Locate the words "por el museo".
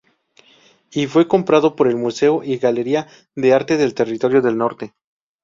1.75-2.41